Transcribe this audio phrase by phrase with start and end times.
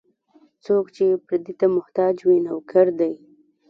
[0.65, 3.13] څوک چې پردي ته محتاج وي، نوکر دی.